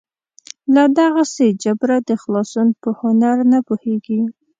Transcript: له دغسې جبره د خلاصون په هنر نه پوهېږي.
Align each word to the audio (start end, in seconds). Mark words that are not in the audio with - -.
له 0.73 0.83
دغسې 0.99 1.47
جبره 1.63 1.97
د 2.09 2.11
خلاصون 2.21 2.67
په 2.81 2.89
هنر 2.99 3.37
نه 3.51 3.59
پوهېږي. 3.67 4.21